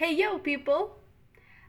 Hey 0.00 0.16
yo 0.16 0.40
people. 0.40 0.96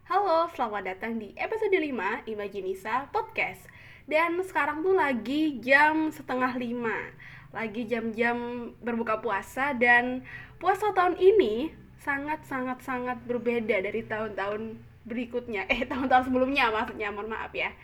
Halo, 0.08 0.48
selamat 0.56 0.88
datang 0.88 1.20
di 1.20 1.36
episode 1.36 1.76
5 1.76 2.32
Imajinisa 2.32 3.12
Podcast. 3.12 3.68
Dan 4.08 4.40
sekarang 4.40 4.88
tuh 4.88 4.96
lagi 4.96 5.60
jam 5.60 6.08
setengah 6.08 6.56
5 6.56 7.52
Lagi 7.52 7.84
jam-jam 7.92 8.72
berbuka 8.80 9.20
puasa 9.20 9.76
Dan 9.76 10.24
puasa 10.64 10.96
tahun 10.96 11.20
ini 11.20 11.76
sangat-sangat-sangat 12.08 13.20
berbeda 13.28 13.84
dari 13.84 14.00
tahun-tahun 14.08 14.80
berikutnya. 15.04 15.68
Eh, 15.76 15.84
tahun-tahun 15.84 16.32
sebelumnya 16.32 16.72
maksudnya, 16.72 17.12
mohon 17.12 17.36
maaf 17.36 17.52
ya. 17.52 17.76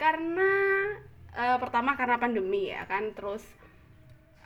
Karena 0.00 0.48
uh, 1.36 1.60
pertama 1.60 1.92
karena 1.92 2.16
pandemi 2.16 2.72
ya 2.72 2.88
kan 2.88 3.12
Terus 3.12 3.44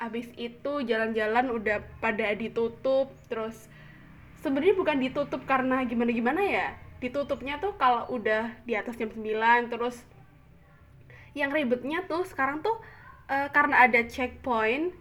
habis 0.03 0.27
itu 0.35 0.83
jalan-jalan 0.83 1.47
udah 1.55 1.79
pada 2.03 2.35
ditutup 2.35 3.15
Terus 3.31 3.71
sebenarnya 4.43 4.75
bukan 4.75 4.99
ditutup 4.99 5.47
karena 5.47 5.87
gimana 5.87 6.11
gimana 6.11 6.43
ya. 6.43 6.69
Ditutupnya 6.99 7.63
tuh 7.63 7.75
kalau 7.79 8.11
udah 8.11 8.53
di 8.67 8.75
atas 8.75 8.99
jam 8.99 9.09
9 9.09 9.71
terus 9.71 10.03
yang 11.33 11.49
ribetnya 11.49 12.05
tuh 12.05 12.29
sekarang 12.29 12.61
tuh 12.61 12.77
uh, 13.31 13.49
karena 13.55 13.89
ada 13.89 14.05
checkpoint 14.05 14.93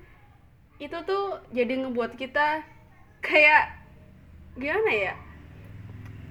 itu 0.79 0.97
tuh 1.03 1.43
jadi 1.51 1.83
ngebuat 1.83 2.15
kita 2.15 2.63
kayak 3.25 3.75
gimana 4.55 4.91
ya? 4.93 5.13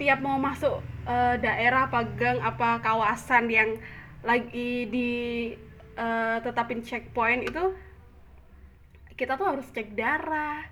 Tiap 0.01 0.19
mau 0.25 0.41
masuk 0.41 0.81
uh, 1.05 1.35
daerah 1.37 1.91
apa 1.91 2.07
gang 2.17 2.41
apa 2.41 2.81
kawasan 2.81 3.51
yang 3.51 3.77
lagi 4.25 4.89
di 4.89 5.11
uh, 5.97 6.39
tetapin 6.41 6.81
checkpoint 6.85 7.45
itu 7.47 7.75
kita 9.17 9.37
tuh 9.37 9.53
harus 9.53 9.69
cek 9.69 9.93
darah 9.93 10.65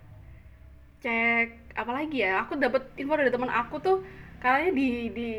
cek 1.05 1.58
apalagi 1.75 2.25
ya 2.25 2.45
aku 2.45 2.57
dapat 2.57 2.89
info 2.97 3.19
dari 3.19 3.33
teman 3.33 3.51
aku 3.53 3.81
tuh 3.83 3.97
kayaknya 4.39 4.71
di 4.75 4.89
di 5.11 5.31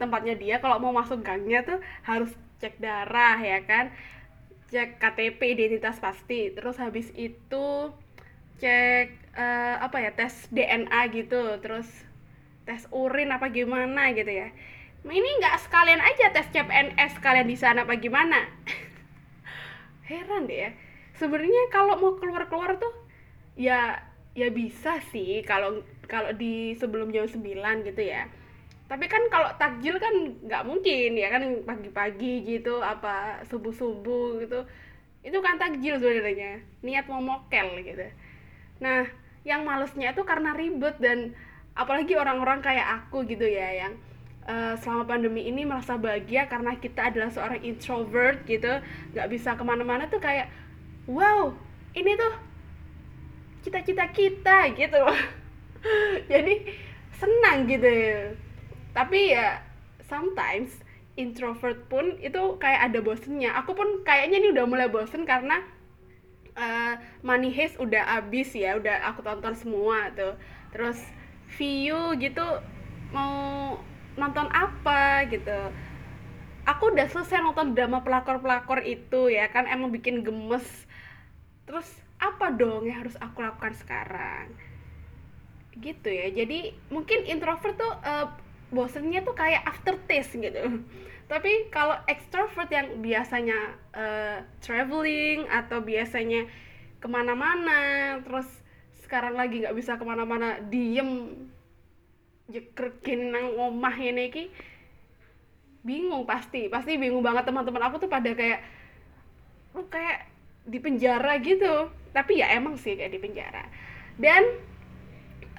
tempatnya 0.00 0.34
dia 0.36 0.56
kalau 0.64 0.80
mau 0.80 0.92
masuk 0.92 1.20
gangnya 1.20 1.60
tuh 1.62 1.78
harus 2.08 2.32
cek 2.60 2.80
darah 2.80 3.36
ya 3.40 3.60
kan? 3.68 3.92
Cek 4.72 4.98
KTP 4.98 5.40
identitas 5.56 6.00
pasti. 6.00 6.50
Terus 6.52 6.76
habis 6.80 7.12
itu 7.14 7.92
cek 8.60 9.36
uh, 9.36 9.76
apa 9.84 9.96
ya 10.00 10.10
tes 10.16 10.48
DNA 10.48 11.00
gitu. 11.12 11.60
Terus 11.60 11.88
tes 12.64 12.88
urin 12.90 13.30
apa 13.30 13.52
gimana 13.52 14.10
gitu 14.16 14.32
ya. 14.32 14.48
Ini 15.06 15.30
nggak 15.38 15.56
sekalian 15.68 16.02
aja 16.02 16.34
tes 16.34 16.50
CPNS 16.50 17.22
kalian 17.22 17.46
di 17.46 17.56
sana 17.60 17.86
apa 17.86 17.94
gimana? 18.00 18.42
Heran 20.08 20.48
deh 20.48 20.58
ya. 20.66 20.70
Sebenarnya 21.16 21.62
kalau 21.72 21.96
mau 22.00 22.12
keluar 22.18 22.48
keluar 22.48 22.76
tuh 22.76 22.92
ya 23.56 24.00
ya 24.36 24.52
bisa 24.52 25.00
sih 25.08 25.40
kalau 25.48 25.80
kalau 26.04 26.30
di 26.36 26.76
sebelum 26.76 27.08
jam 27.10 27.24
9 27.24 27.40
gitu 27.88 28.02
ya. 28.04 28.28
Tapi 28.86 29.10
kan 29.10 29.18
kalau 29.32 29.50
takjil 29.58 29.98
kan 29.98 30.14
nggak 30.46 30.62
mungkin 30.62 31.18
ya 31.18 31.32
kan 31.32 31.42
pagi-pagi 31.66 32.46
gitu 32.46 32.78
apa 32.84 33.42
subuh-subuh 33.48 34.44
gitu. 34.44 34.62
Itu 35.24 35.42
kan 35.42 35.58
takjil 35.58 35.98
sebenarnya 35.98 36.62
niat 36.84 37.08
mau 37.10 37.18
mokel 37.18 37.82
gitu. 37.82 38.06
Nah 38.84 39.08
yang 39.42 39.64
malesnya 39.64 40.12
itu 40.14 40.22
karena 40.22 40.54
ribet 40.54 41.00
dan 41.00 41.34
apalagi 41.74 42.14
orang-orang 42.14 42.60
kayak 42.62 42.86
aku 43.02 43.26
gitu 43.26 43.48
ya 43.48 43.88
yang 43.88 43.92
uh, 44.46 44.78
selama 44.78 45.16
pandemi 45.16 45.48
ini 45.48 45.66
merasa 45.66 45.98
bahagia 45.98 46.46
karena 46.46 46.76
kita 46.78 47.10
adalah 47.10 47.32
seorang 47.32 47.64
introvert 47.64 48.44
gitu. 48.46 48.78
Nggak 49.16 49.28
bisa 49.32 49.58
ke 49.58 49.64
mana-mana 49.66 50.06
tuh 50.06 50.22
kayak 50.22 50.46
wow 51.10 51.50
ini 51.96 52.12
tuh 52.14 52.32
cita-cita 53.66 54.06
kita 54.14 54.70
gitu. 54.78 55.02
Jadi 56.30 56.54
senang 57.18 57.66
gitu. 57.66 57.90
Tapi 58.94 59.34
ya 59.34 59.58
sometimes 60.06 60.70
introvert 61.18 61.82
pun 61.90 62.14
itu 62.22 62.60
kayak 62.62 62.92
ada 62.92 63.02
bosennya. 63.02 63.58
Aku 63.58 63.74
pun 63.74 64.06
kayaknya 64.06 64.38
ini 64.38 64.48
udah 64.54 64.64
mulai 64.70 64.86
bosen 64.86 65.26
karena 65.26 65.66
uh, 66.54 66.94
Money 67.26 67.50
Heist 67.50 67.82
udah 67.82 68.22
abis 68.22 68.54
ya 68.54 68.78
udah 68.78 69.02
aku 69.10 69.26
tonton 69.26 69.58
semua 69.58 70.14
tuh. 70.14 70.38
Terus 70.70 71.02
view 71.58 72.14
gitu 72.22 72.46
mau 73.10 73.74
nonton 74.14 74.46
apa 74.54 75.26
gitu. 75.26 75.74
Aku 76.66 76.94
udah 76.94 77.06
selesai 77.10 77.42
nonton 77.42 77.74
drama 77.74 78.02
pelakor-pelakor 78.02 78.82
itu 78.86 79.30
ya 79.30 79.50
kan 79.50 79.66
emang 79.66 79.90
bikin 79.90 80.22
gemes. 80.22 80.86
Terus 81.66 82.05
apa 82.32 82.52
dong 82.54 82.90
yang 82.90 83.06
harus 83.06 83.14
aku 83.22 83.42
lakukan 83.42 83.74
sekarang? 83.78 84.50
Gitu 85.78 86.08
ya. 86.08 86.32
Jadi 86.32 86.74
mungkin 86.90 87.26
introvert 87.28 87.76
tuh 87.78 87.94
uh, 88.02 88.26
bosennya 88.74 89.22
tuh 89.22 89.36
kayak 89.36 89.62
aftertaste 89.62 90.38
gitu. 90.38 90.82
Tapi 91.30 91.70
kalau 91.74 91.98
extrovert 92.06 92.70
yang 92.70 93.02
biasanya 93.02 93.58
uh, 93.94 94.38
traveling 94.62 95.46
atau 95.50 95.82
biasanya 95.82 96.46
ke 97.02 97.08
mana-mana 97.10 98.18
terus 98.22 98.46
sekarang 99.04 99.38
lagi 99.38 99.62
nggak 99.62 99.76
bisa 99.76 99.98
ke 99.98 100.04
mana-mana 100.06 100.58
diem 100.66 101.30
jekrekin 102.50 103.34
nang 103.34 103.54
omah 103.58 103.94
ini 103.98 104.30
ki 104.30 104.44
bingung 105.86 106.26
pasti. 106.26 106.66
Pasti 106.66 106.98
bingung 106.98 107.22
banget 107.22 107.46
teman-teman 107.46 107.90
aku 107.90 108.02
tuh 108.02 108.10
pada 108.10 108.30
kayak 108.34 108.62
lu 109.76 109.86
kayak 109.92 110.26
di 110.66 110.82
penjara 110.82 111.38
gitu 111.38 111.92
tapi 112.16 112.40
ya 112.40 112.48
emang 112.56 112.80
sih 112.80 112.96
kayak 112.96 113.12
di 113.12 113.20
penjara. 113.20 113.68
Dan 114.16 114.40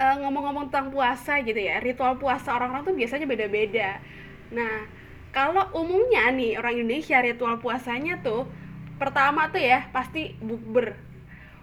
uh, 0.02 0.16
ngomong-ngomong 0.26 0.74
tentang 0.74 0.90
puasa 0.90 1.38
gitu 1.46 1.58
ya 1.58 1.78
ritual 1.78 2.18
puasa 2.18 2.58
orang-orang 2.58 2.82
tuh 2.82 2.96
biasanya 2.98 3.30
beda-beda. 3.30 4.02
Nah 4.50 4.90
kalau 5.30 5.70
umumnya 5.78 6.34
nih 6.34 6.58
orang 6.58 6.82
Indonesia 6.82 7.22
ritual 7.22 7.62
puasanya 7.62 8.18
tuh 8.26 8.50
pertama 8.98 9.54
tuh 9.54 9.62
ya 9.62 9.86
pasti 9.94 10.34
bukber. 10.42 10.98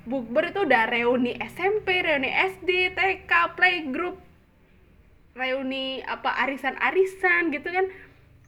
Bukber 0.07 0.53
itu 0.53 0.63
udah 0.63 0.87
reuni 0.87 1.35
SMP 1.43 1.99
reuni 1.99 2.31
SD 2.31 2.95
TK 2.95 3.57
playgroup 3.59 4.21
reuni 5.35 5.99
apa 6.07 6.39
arisan-arisan 6.47 7.51
gitu 7.51 7.67
kan. 7.67 7.91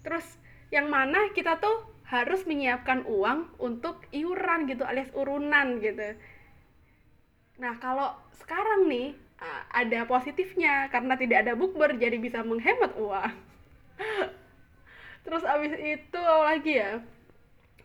Terus 0.05 0.23
yang 0.71 0.87
mana 0.87 1.27
kita 1.35 1.59
tuh 1.59 1.97
harus 2.07 2.47
menyiapkan 2.47 3.03
uang 3.03 3.59
untuk 3.59 3.99
iuran 4.15 4.63
gitu 4.71 4.87
alias 4.87 5.11
urunan 5.11 5.83
gitu. 5.83 6.15
Nah, 7.57 7.73
kalau 7.81 8.13
sekarang 8.37 8.85
nih 8.85 9.17
ada 9.73 10.09
positifnya 10.09 10.89
karena 10.89 11.13
tidak 11.13 11.45
ada 11.45 11.53
bukber 11.53 11.93
jadi 11.97 12.17
bisa 12.17 12.41
menghemat 12.41 12.97
uang. 12.97 13.33
Terus 15.25 15.43
abis 15.45 15.73
itu 15.77 16.21
lagi 16.21 16.81
ya. 16.81 17.01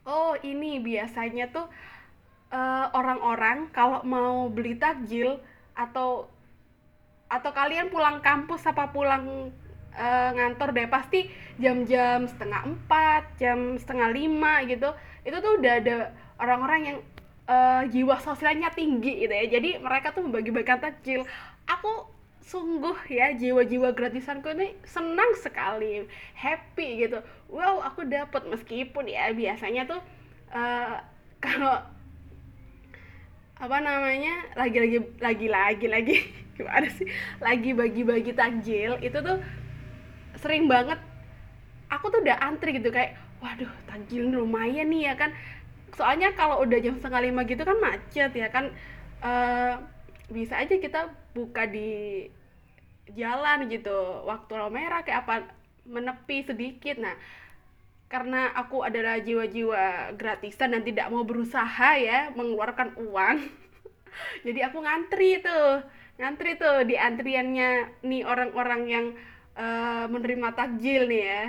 Oh, 0.02 0.34
ini 0.40 0.80
biasanya 0.82 1.52
tuh 1.52 1.66
eh, 2.52 2.86
orang-orang 2.92 3.68
uh, 3.68 3.70
kalau 3.72 4.00
mau 4.02 4.48
beli 4.48 4.76
takjil 4.76 5.38
atau 5.72 6.28
atau 7.32 7.50
kalian 7.56 7.88
pulang 7.88 8.20
kampus 8.20 8.68
apa 8.68 8.92
pulang 8.92 9.48
uh, 9.96 10.30
ngantor 10.36 10.76
deh 10.76 10.84
pasti 10.84 11.32
jam-jam 11.56 12.28
setengah 12.28 12.68
empat 12.68 13.40
jam 13.40 13.80
setengah 13.80 14.12
lima 14.12 14.60
gitu 14.68 14.92
itu 15.24 15.36
tuh 15.40 15.56
udah 15.56 15.72
ada 15.80 15.96
orang-orang 16.36 16.80
yang 16.84 16.98
uh, 17.52 17.82
jiwa 17.88 18.16
sosialnya 18.20 18.72
tinggi 18.72 19.24
gitu 19.24 19.32
ya. 19.32 19.46
Jadi 19.48 19.78
mereka 19.78 20.16
tuh 20.16 20.24
membagi-bagikan 20.24 20.80
takjil 20.80 21.28
aku 21.68 22.08
sungguh 22.42 22.98
ya 23.06 23.30
jiwa-jiwa 23.38 23.94
gratisanku 23.94 24.50
ini 24.50 24.74
senang 24.82 25.36
sekali 25.38 26.08
happy 26.34 27.06
gitu. 27.06 27.18
Wow 27.52 27.84
aku 27.84 28.08
dapat 28.08 28.48
meskipun 28.48 29.06
ya 29.06 29.30
biasanya 29.36 29.86
tuh 29.86 30.00
uh, 30.50 30.96
kalau 31.44 31.84
apa 33.62 33.78
namanya 33.78 34.42
lagi-lagi 34.58 34.98
lagi-lagi 35.22 35.86
lagi 35.86 36.16
gimana 36.56 36.88
sih? 36.90 37.06
Lagi 37.38 37.70
bagi-bagi 37.76 38.32
takjil 38.34 38.98
itu 38.98 39.18
tuh 39.22 39.38
sering 40.40 40.66
banget. 40.66 40.98
Aku 41.92 42.08
tuh 42.08 42.24
udah 42.24 42.40
antri 42.40 42.80
gitu 42.80 42.88
kayak 42.88 43.20
waduh 43.42 43.68
takjil 43.90 44.30
lumayan 44.30 44.86
nih 44.88 45.12
ya 45.12 45.14
kan 45.18 45.34
soalnya 45.96 46.32
kalau 46.32 46.64
udah 46.64 46.78
jam 46.80 46.96
setengah 46.96 47.28
lima 47.28 47.44
gitu 47.44 47.62
kan 47.62 47.76
macet 47.78 48.32
ya 48.32 48.48
kan 48.48 48.72
uh, 49.20 49.80
bisa 50.32 50.56
aja 50.56 50.74
kita 50.80 51.12
buka 51.36 51.68
di 51.68 52.26
jalan 53.12 53.68
gitu 53.68 54.24
waktu 54.24 54.52
lampu 54.56 54.72
merah 54.72 55.04
kayak 55.04 55.28
apa 55.28 55.34
menepi 55.84 56.46
sedikit. 56.46 56.96
Nah 57.02 57.16
karena 58.12 58.52
aku 58.52 58.84
adalah 58.84 59.16
jiwa-jiwa 59.24 60.12
gratisan 60.20 60.76
dan 60.76 60.84
tidak 60.84 61.08
mau 61.08 61.24
berusaha 61.24 61.96
ya 61.96 62.28
mengeluarkan 62.36 62.92
uang 63.00 63.40
jadi 64.46 64.68
aku 64.68 64.84
ngantri 64.84 65.40
tuh 65.40 65.80
ngantri 66.20 66.60
tuh 66.60 66.84
di 66.84 67.00
antriannya 67.00 68.04
nih 68.04 68.22
orang-orang 68.28 68.82
yang 68.84 69.06
uh, 69.56 70.04
menerima 70.12 70.52
takjil 70.52 71.08
nih 71.08 71.24
ya 71.24 71.44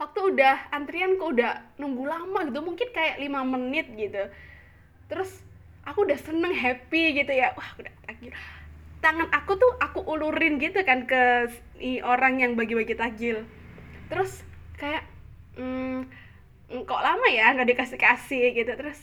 waktu 0.00 0.18
udah 0.32 0.72
antrian 0.72 1.20
kok 1.20 1.36
udah 1.36 1.60
nunggu 1.76 2.08
lama 2.08 2.48
gitu 2.48 2.64
mungkin 2.64 2.88
kayak 2.90 3.20
lima 3.20 3.44
menit 3.44 3.92
gitu. 3.92 4.32
Terus 5.12 5.44
aku 5.84 6.08
udah 6.08 6.16
seneng 6.16 6.56
happy 6.56 7.20
gitu 7.20 7.32
ya. 7.36 7.52
Wah 7.52 7.70
udah 7.76 7.92
takjil 8.08 8.32
tangan 9.00 9.32
aku 9.32 9.56
tuh 9.56 9.72
aku 9.80 10.04
ulurin 10.04 10.60
gitu 10.60 10.84
kan 10.84 11.08
ke 11.08 11.48
orang 12.04 12.40
yang 12.40 12.52
bagi-bagi 12.54 12.94
takjil. 12.96 13.48
Terus 14.12 14.44
kayak 14.76 15.08
hmm, 15.56 16.08
kok 16.84 17.02
lama 17.02 17.26
ya 17.32 17.52
nggak 17.56 17.68
dikasih 17.74 17.98
kasih 17.98 18.52
gitu. 18.52 18.72
Terus 18.76 19.00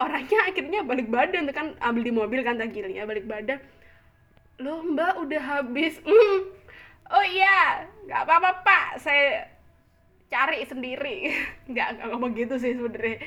orangnya 0.00 0.48
akhirnya 0.48 0.80
balik 0.84 1.08
badan 1.08 1.48
tuh 1.48 1.56
kan 1.56 1.66
ambil 1.80 2.02
di 2.04 2.12
mobil 2.12 2.40
kan 2.44 2.60
takjilnya 2.60 3.08
balik 3.08 3.24
badan. 3.24 3.58
Lo 4.60 4.84
mbak 4.84 5.18
udah 5.18 5.42
habis? 5.42 5.98
Mm. 7.04 7.12
oh 7.12 7.26
iya 7.28 7.84
nggak 8.08 8.20
apa-apa 8.24 8.50
pak. 8.64 8.86
Saya 8.96 9.44
cari 10.28 10.64
sendiri. 10.64 11.32
Nggak 11.70 11.88
nggak 11.98 12.08
ngomong 12.12 12.32
gitu 12.36 12.54
sih 12.60 12.76
sebenarnya. 12.76 13.18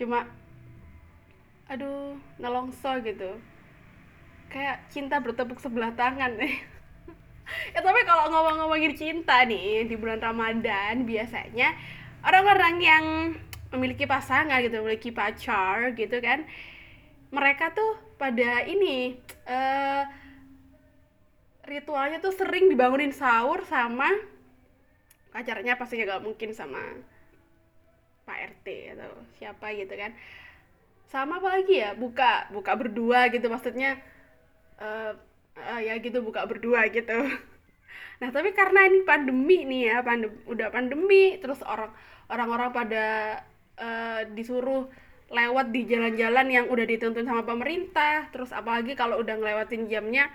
Cuma 0.00 0.28
aduh 1.68 2.16
nelongso 2.40 2.90
gitu. 3.04 3.36
Kayak 4.48 4.88
cinta 4.88 5.20
bertepuk 5.20 5.60
sebelah 5.60 5.92
tangan 5.94 6.36
nih. 6.36 6.56
Ya 7.72 7.80
tapi 7.80 8.04
kalau 8.04 8.28
ngomong-ngomongin 8.28 8.92
cinta 8.92 9.40
nih 9.48 9.88
di 9.88 9.96
bulan 9.96 10.20
Ramadan 10.20 11.08
biasanya 11.08 11.72
orang-orang 12.20 12.74
yang 12.76 13.04
memiliki 13.72 14.04
pasangan 14.04 14.60
gitu 14.64 14.84
memiliki 14.84 15.12
pacar 15.12 15.96
gitu 15.96 16.20
kan 16.20 16.44
mereka 17.28 17.72
tuh 17.76 17.96
pada 18.16 18.64
ini 18.64 19.20
uh, 19.44 20.04
ritualnya 21.68 22.24
tuh 22.24 22.32
sering 22.32 22.72
dibangunin 22.72 23.12
sahur 23.12 23.60
sama 23.68 24.08
pacarnya 25.34 25.76
pastinya 25.76 26.16
gak 26.16 26.24
mungkin 26.24 26.50
sama 26.56 26.80
Pak 28.24 28.38
RT 28.56 28.66
atau 28.96 29.12
siapa 29.40 29.72
gitu 29.76 29.94
kan. 29.96 30.12
Sama 31.08 31.40
apa 31.40 31.60
lagi 31.60 31.80
ya 31.80 31.96
buka 31.96 32.52
buka 32.52 32.76
berdua 32.76 33.32
gitu 33.32 33.48
maksudnya 33.48 33.96
uh, 34.76 35.16
uh, 35.56 35.80
ya 35.80 35.96
gitu 36.00 36.20
buka 36.20 36.44
berdua 36.44 36.88
gitu. 36.92 37.14
Nah 38.18 38.34
tapi 38.34 38.50
karena 38.50 38.90
ini 38.90 39.06
pandemi 39.06 39.62
nih 39.62 39.94
ya 39.94 39.96
pandem 40.02 40.34
udah 40.50 40.74
pandemi 40.74 41.38
terus 41.38 41.62
orang 41.62 41.94
orang-orang 42.26 42.74
pada 42.74 43.06
uh, 43.78 44.26
disuruh 44.34 44.90
lewat 45.28 45.70
di 45.70 45.84
jalan-jalan 45.84 46.46
yang 46.48 46.66
udah 46.72 46.82
dituntun 46.88 47.28
sama 47.28 47.44
pemerintah 47.44 48.32
terus 48.32 48.48
apalagi 48.50 48.96
kalau 48.96 49.20
udah 49.20 49.36
ngelewatin 49.36 49.86
jamnya 49.86 50.32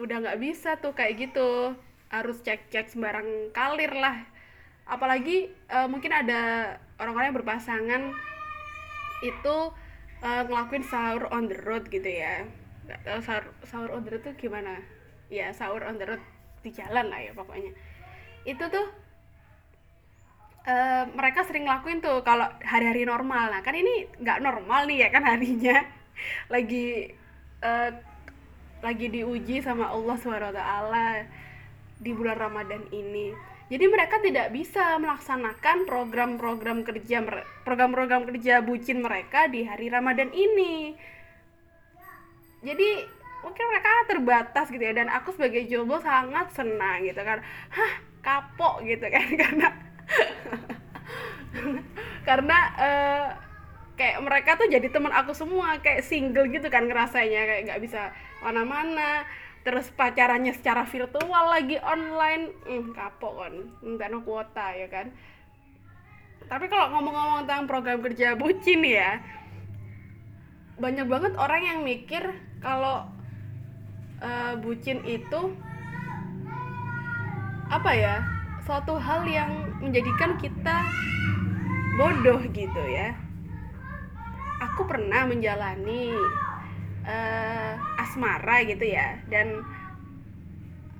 udah 0.00 0.24
nggak 0.24 0.40
bisa 0.40 0.80
tuh 0.80 0.96
kayak 0.96 1.30
gitu 1.30 1.76
harus 2.20 2.38
cek-cek 2.44 2.92
sembarang 2.92 3.50
kalir 3.50 3.90
lah. 3.94 4.22
Apalagi 4.84 5.48
uh, 5.72 5.88
mungkin 5.88 6.12
ada 6.12 6.74
orang-orang 7.00 7.32
yang 7.32 7.38
berpasangan 7.40 8.02
itu 9.24 9.56
uh, 10.20 10.42
ngelakuin 10.44 10.84
sahur 10.84 11.26
on 11.32 11.48
the 11.48 11.58
road 11.64 11.88
gitu 11.88 12.06
ya. 12.06 12.44
Tahu 12.84 13.20
sahur 13.24 13.44
sahur 13.64 13.90
on 13.96 14.04
the 14.04 14.14
road 14.14 14.22
tuh 14.22 14.36
gimana? 14.36 14.78
Ya 15.32 15.50
sahur 15.56 15.82
on 15.88 15.96
the 15.96 16.04
road 16.04 16.22
di 16.60 16.70
jalan 16.70 17.08
lah 17.08 17.20
ya 17.20 17.32
pokoknya. 17.32 17.72
Itu 18.44 18.68
tuh 18.68 18.86
uh, 20.68 21.04
mereka 21.16 21.48
sering 21.48 21.64
ngelakuin 21.64 22.04
tuh 22.04 22.20
kalau 22.20 22.46
hari-hari 22.60 23.08
normal. 23.08 23.52
Nah 23.52 23.64
kan 23.64 23.72
ini 23.72 24.08
nggak 24.20 24.44
normal 24.44 24.84
nih 24.84 25.06
ya 25.06 25.08
kan 25.08 25.24
harinya. 25.24 25.80
Lagi 26.54 27.10
uh, 27.64 27.90
lagi 28.84 29.08
diuji 29.08 29.64
sama 29.64 29.88
Allah 29.88 30.12
swt 30.20 30.60
di 31.98 32.10
bulan 32.14 32.38
Ramadan 32.38 32.84
ini. 32.90 33.34
Jadi 33.72 33.84
mereka 33.88 34.20
tidak 34.20 34.52
bisa 34.52 35.00
melaksanakan 35.00 35.88
program-program 35.88 36.84
kerja 36.84 37.24
program-program 37.64 38.28
kerja 38.28 38.60
bucin 38.60 39.00
mereka 39.00 39.48
di 39.48 39.64
hari 39.64 39.88
Ramadan 39.88 40.28
ini. 40.30 40.92
Jadi 42.60 42.88
mungkin 43.40 43.64
mereka 43.68 43.90
terbatas 44.08 44.66
gitu 44.72 44.80
ya 44.80 44.96
dan 44.96 45.12
aku 45.12 45.32
sebagai 45.32 45.64
jomblo 45.68 46.00
sangat 46.04 46.52
senang 46.52 47.04
gitu 47.08 47.20
kan. 47.24 47.40
Hah 47.72 47.92
kapok 48.24 48.80
gitu 48.88 49.04
kan 49.04 49.28
karena 49.44 49.68
karena 52.24 52.58
uh, 52.80 53.26
kayak 53.94 54.18
mereka 54.24 54.50
tuh 54.58 54.66
jadi 54.66 54.88
teman 54.90 55.12
aku 55.12 55.36
semua 55.36 55.78
kayak 55.78 56.02
single 56.02 56.50
gitu 56.50 56.66
kan 56.72 56.88
ngerasanya 56.88 57.46
kayak 57.46 57.62
nggak 57.70 57.82
bisa 57.84 58.10
mana-mana 58.42 59.22
terus 59.64 59.88
pacarannya 59.96 60.52
secara 60.52 60.84
virtual 60.84 61.44
lagi 61.48 61.80
online. 61.80 62.52
Hmm, 62.68 62.92
kapok 62.92 63.34
kan. 63.40 63.54
Minta 63.80 64.06
no 64.12 64.20
kuota 64.20 64.76
ya 64.76 64.86
kan? 64.92 65.10
Tapi 66.44 66.68
kalau 66.68 66.92
ngomong-ngomong 66.92 67.48
tentang 67.48 67.64
program 67.64 68.04
kerja 68.04 68.36
bucin 68.36 68.84
ya 68.84 69.24
banyak 70.74 71.06
banget 71.06 71.32
orang 71.38 71.62
yang 71.62 71.78
mikir 71.86 72.34
kalau 72.58 73.06
uh, 74.18 74.54
bucin 74.58 74.98
itu 75.06 75.54
apa 77.70 77.90
ya 77.94 78.14
suatu 78.66 78.98
hal 78.98 79.22
yang 79.28 79.70
menjadikan 79.78 80.34
kita 80.40 80.82
bodoh 81.94 82.42
gitu 82.50 82.82
ya. 82.90 83.14
Aku 84.58 84.88
pernah 84.88 85.28
menjalani 85.28 86.10
uh, 87.04 87.72
asmara 88.00 88.64
gitu 88.66 88.84
ya. 88.84 89.20
Dan 89.28 89.62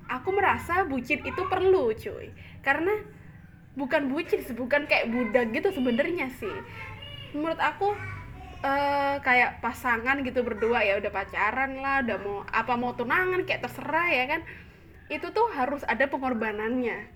aku 0.09 0.31
merasa 0.33 0.85
bucin 0.87 1.25
itu 1.25 1.43
perlu 1.49 1.93
cuy. 1.97 2.31
Karena 2.61 2.93
bukan 3.75 4.13
bucin 4.13 4.41
bukan 4.55 4.87
kayak 4.87 5.11
budak 5.11 5.51
gitu 5.51 5.69
sebenarnya 5.75 6.31
sih. 6.39 6.57
Menurut 7.35 7.59
aku 7.59 7.91
uh, 8.63 9.17
kayak 9.21 9.59
pasangan 9.59 10.23
gitu 10.23 10.47
berdua 10.47 10.87
ya 10.87 11.03
udah 11.03 11.11
pacaran 11.11 11.83
lah 11.83 12.07
udah 12.07 12.17
mau 12.23 12.39
apa 12.47 12.73
mau 12.79 12.93
tunangan 12.95 13.43
kayak 13.43 13.67
terserah 13.67 14.09
ya 14.13 14.25
kan. 14.31 14.41
Itu 15.11 15.35
tuh 15.35 15.51
harus 15.53 15.83
ada 15.85 16.07
pengorbanannya. 16.09 17.13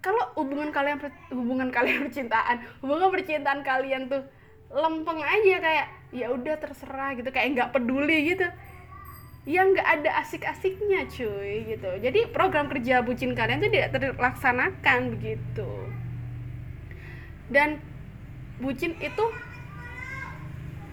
Kalau 0.00 0.32
hubungan 0.40 0.72
kalian 0.72 0.96
hubungan 1.28 1.68
kalian 1.68 2.02
percintaan 2.08 2.64
hubungan 2.80 3.12
percintaan 3.12 3.60
kalian 3.60 4.08
tuh 4.08 4.24
lempeng 4.70 5.20
aja 5.20 5.56
kayak 5.60 5.86
ya 6.10 6.30
udah 6.34 6.58
terserah 6.58 7.14
gitu 7.14 7.30
kayak 7.30 7.54
nggak 7.54 7.70
peduli 7.74 8.34
gitu. 8.34 8.46
Ya 9.48 9.64
nggak 9.64 9.88
ada 10.00 10.10
asik-asiknya 10.20 11.08
cuy 11.08 11.64
gitu. 11.64 11.90
Jadi 11.98 12.28
program 12.30 12.68
kerja 12.68 13.00
bucin 13.00 13.32
kalian 13.32 13.64
tuh 13.64 13.72
tidak 13.72 13.90
terlaksanakan 13.96 15.16
begitu. 15.16 15.70
Dan 17.48 17.80
bucin 18.60 18.94
itu 19.00 19.24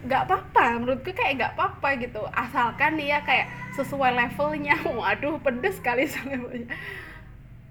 nggak 0.07 0.29
apa-apa 0.29 0.79
menurutku 0.79 1.11
kayak 1.11 1.33
nggak 1.37 1.53
apa-apa 1.59 1.89
gitu. 1.99 2.23
Asalkan 2.31 2.95
dia 2.95 3.19
kayak 3.27 3.51
sesuai 3.75 4.15
levelnya. 4.15 4.79
Waduh 5.01 5.43
pedes 5.43 5.77
sekali 5.77 6.07
levelnya 6.07 6.71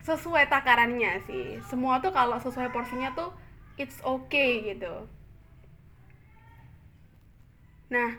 sesuai 0.07 0.47
takarannya 0.47 1.25
sih. 1.27 1.59
Semua 1.67 1.99
tuh 1.99 2.15
kalau 2.15 2.39
sesuai 2.39 2.71
porsinya 2.71 3.11
tuh 3.17 3.35
it's 3.81 3.99
okay 4.05 4.73
gitu 4.73 5.16
nah 7.87 8.19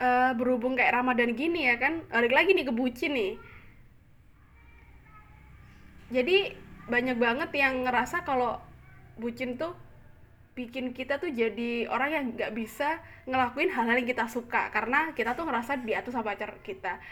uh, 0.00 0.32
berhubung 0.36 0.76
kayak 0.76 0.96
Ramadan 0.96 1.32
gini 1.32 1.68
ya 1.68 1.76
kan 1.80 2.04
balik 2.12 2.32
lagi 2.32 2.52
nih 2.52 2.66
ke 2.68 2.72
bucin 2.72 3.12
nih. 3.16 3.34
Jadi 6.06 6.54
banyak 6.86 7.18
banget 7.18 7.50
yang 7.58 7.82
ngerasa 7.82 8.22
kalau 8.22 8.62
bucin 9.18 9.58
tuh 9.58 9.74
bikin 10.56 10.94
kita 10.96 11.20
tuh 11.20 11.28
jadi 11.28 11.90
orang 11.90 12.10
yang 12.14 12.24
nggak 12.32 12.54
bisa 12.56 13.02
ngelakuin 13.26 13.74
hal-hal 13.74 13.98
yang 13.98 14.08
kita 14.08 14.24
suka. 14.30 14.70
Karena 14.70 15.10
kita 15.12 15.34
tuh 15.34 15.44
ngerasa 15.48 15.82
diatur 15.82 16.14
sama 16.14 16.32
pacar 16.32 16.54
kita. 16.62 17.02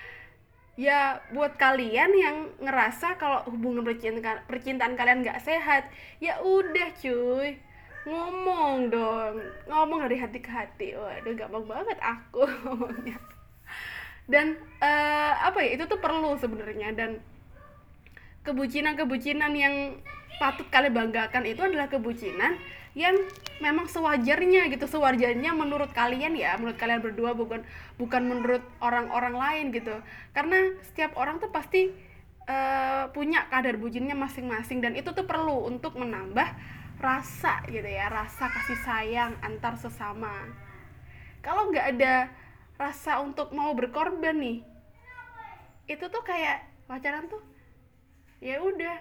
Ya 0.75 1.23
buat 1.31 1.55
kalian 1.55 2.11
yang 2.19 2.37
ngerasa 2.59 3.15
kalau 3.19 3.47
hubungan 3.47 3.87
percintaan, 3.87 4.43
percintaan 4.51 4.95
kalian 4.99 5.23
nggak 5.23 5.39
sehat 5.39 5.87
ya 6.19 6.43
udah 6.43 6.91
cuy 6.99 7.63
ngomong 8.05 8.93
dong. 8.93 9.35
Ngomong 9.69 9.99
dari 10.09 10.17
hati 10.21 10.39
ke 10.41 10.51
hati. 10.53 10.93
Waduh 10.97 11.35
gampang 11.37 11.65
banget 11.65 11.99
aku 12.01 12.45
ngomongnya. 12.65 13.17
Dan 14.25 14.57
uh, 14.81 15.33
apa 15.45 15.61
ya 15.65 15.77
itu 15.77 15.85
tuh 15.89 16.01
perlu 16.01 16.37
sebenarnya. 16.37 16.93
Dan 16.93 17.21
kebucinan-kebucinan 18.45 19.53
yang 19.57 19.75
patut 20.37 20.69
kalian 20.69 20.93
banggakan 20.93 21.45
itu 21.49 21.63
adalah 21.65 21.89
kebucinan 21.89 22.61
yang 22.93 23.17
memang 23.59 23.89
sewajarnya 23.89 24.69
gitu. 24.69 24.85
Sewajarnya 24.85 25.57
menurut 25.57 25.91
kalian 25.97 26.37
ya 26.37 26.61
menurut 26.61 26.77
kalian 26.77 27.01
berdua 27.01 27.33
bukan 27.33 27.65
bukan 27.97 28.23
menurut 28.25 28.63
orang-orang 28.85 29.35
lain 29.35 29.65
gitu. 29.73 29.97
Karena 30.37 30.77
setiap 30.85 31.17
orang 31.17 31.41
tuh 31.41 31.49
pasti 31.49 31.89
uh, 32.45 33.09
punya 33.17 33.49
kadar 33.49 33.81
bucinnya 33.81 34.13
masing-masing. 34.13 34.85
Dan 34.85 34.93
itu 34.93 35.09
tuh 35.17 35.25
perlu 35.25 35.65
untuk 35.69 35.97
menambah 35.97 36.53
rasa 37.05 37.61
gitu 37.69 37.85
ya 37.85 38.09
rasa 38.09 38.49
kasih 38.49 38.81
sayang 38.81 39.33
antar 39.45 39.77
sesama. 39.77 40.33
Kalau 41.45 41.69
nggak 41.69 42.01
ada 42.01 42.33
rasa 42.81 43.21
untuk 43.21 43.53
mau 43.53 43.77
berkorban 43.77 44.41
nih 44.41 44.65
itu 45.85 46.05
tuh 46.09 46.25
kayak 46.25 46.65
pacaran 46.89 47.29
tuh 47.29 47.45
ya 48.41 48.57
udah 48.65 48.97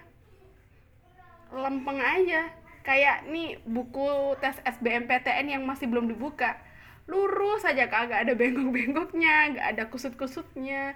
lempeng 1.56 2.00
aja. 2.02 2.52
Kayak 2.84 3.32
nih 3.32 3.64
buku 3.64 4.36
tes 4.44 4.60
SBMPTN 4.68 5.56
yang 5.56 5.64
masih 5.64 5.88
belum 5.88 6.12
dibuka. 6.12 6.60
Lurus 7.08 7.64
aja 7.64 7.88
kak 7.88 8.12
gak 8.12 8.28
ada 8.28 8.34
bengkok-bengkoknya 8.36 9.56
gak 9.56 9.68
ada 9.76 9.84
kusut-kusutnya. 9.88 10.92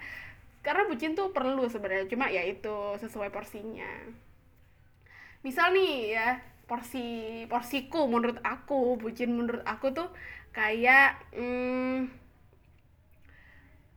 Karena 0.60 0.84
bucin 0.84 1.16
tuh 1.16 1.32
perlu 1.32 1.72
sebenarnya 1.72 2.12
cuma 2.12 2.28
ya 2.28 2.44
itu 2.44 3.00
sesuai 3.00 3.32
porsinya. 3.32 3.88
Misal 5.48 5.72
nih 5.72 5.96
ya 6.12 6.30
porsi 6.68 7.44
porsiku 7.48 8.12
menurut 8.12 8.44
aku 8.44 9.00
bucin 9.00 9.32
menurut 9.32 9.64
aku 9.64 9.96
tuh 9.96 10.12
kayak 10.52 11.16
hmm, 11.32 12.12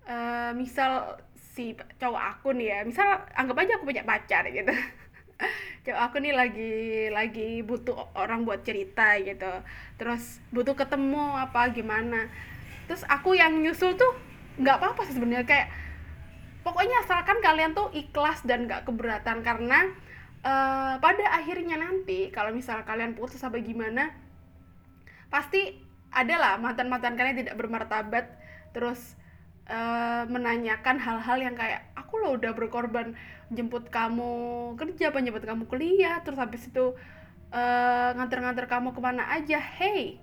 uh, 0.06 0.50
misal 0.54 1.18
si 1.34 1.74
cowok 1.98 2.22
aku 2.38 2.54
nih 2.54 2.66
ya 2.72 2.78
misal 2.86 3.26
anggap 3.34 3.66
aja 3.66 3.76
aku 3.76 3.90
punya 3.90 4.06
pacar 4.06 4.46
gitu. 4.48 4.70
Cowok 5.84 6.02
aku 6.12 6.16
nih 6.22 6.34
lagi 6.36 6.74
lagi 7.10 7.50
butuh 7.66 8.14
orang 8.14 8.46
buat 8.46 8.62
cerita 8.62 9.18
gitu. 9.18 9.50
Terus 9.98 10.38
butuh 10.54 10.78
ketemu 10.78 11.36
apa 11.36 11.74
gimana. 11.74 12.30
Terus 12.86 13.02
aku 13.10 13.34
yang 13.34 13.58
nyusul 13.58 13.98
tuh 13.98 14.14
nggak 14.60 14.78
apa-apa 14.78 15.10
sebenarnya 15.10 15.46
kayak 15.48 15.68
pokoknya 16.60 17.02
asalkan 17.02 17.40
kalian 17.40 17.72
tuh 17.72 17.88
ikhlas 17.96 18.44
dan 18.44 18.68
nggak 18.68 18.84
keberatan 18.84 19.40
karena 19.40 19.90
uh, 20.44 20.96
pada 21.00 21.26
akhirnya 21.36 21.76
nanti 21.76 22.28
kalau 22.32 22.52
misal 22.54 22.82
kalian 22.84 23.16
putus 23.16 23.40
apa 23.44 23.60
gimana 23.60 24.12
pasti 25.30 25.78
adalah 26.10 26.58
mantan-mantan 26.58 27.14
kalian 27.14 27.46
tidak 27.46 27.54
bermartabat 27.54 28.26
terus 28.74 29.14
uh, 29.70 30.26
menanyakan 30.26 30.98
hal-hal 30.98 31.38
yang 31.38 31.54
kayak 31.54 31.86
aku 31.94 32.18
loh 32.18 32.34
udah 32.34 32.50
berkorban 32.50 33.14
jemput 33.54 33.86
kamu 33.90 34.74
kerja 34.74 35.14
apa 35.14 35.22
jemput 35.22 35.46
kamu 35.46 35.70
kuliah? 35.70 36.18
Terus 36.26 36.38
habis 36.42 36.66
itu 36.66 36.98
uh, 37.54 38.10
nganter-nganter 38.18 38.66
kamu 38.66 38.90
ke 38.90 39.00
mana 39.02 39.30
aja. 39.30 39.58
Hey 39.62 40.18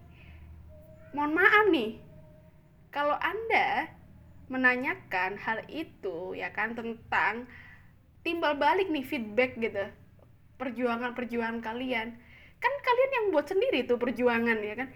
mohon 1.15 1.33
maaf 1.33 1.65
nih 1.71 1.97
kalau 2.91 3.15
anda 3.15 3.89
menanyakan 4.53 5.39
hal 5.39 5.63
itu 5.65 6.35
ya 6.35 6.51
kan 6.51 6.75
tentang 6.75 7.47
timbal 8.23 8.55
balik 8.59 8.91
nih 8.91 9.01
feedback 9.01 9.55
gitu 9.59 9.87
perjuangan-perjuangan 10.57 11.61
kalian. 11.61 12.07
Kan 12.57 12.73
kalian 12.81 13.11
yang 13.13 13.25
buat 13.33 13.45
sendiri 13.45 13.85
tuh 13.85 14.01
perjuangan 14.01 14.57
ya 14.61 14.75
kan? 14.77 14.89